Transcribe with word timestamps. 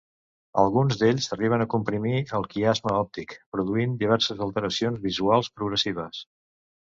Alguns 0.59 0.95
d'ells 1.01 1.27
arriben 1.35 1.63
a 1.65 1.67
comprimir 1.73 2.15
el 2.37 2.47
quiasma 2.53 2.95
òptic, 3.01 3.35
produint 3.57 3.93
diverses 4.01 4.43
alteracions 4.47 5.05
visuals 5.05 5.53
progressives. 5.61 6.25